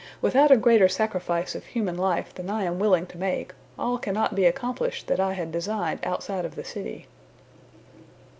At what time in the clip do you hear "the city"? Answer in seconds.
6.55-7.05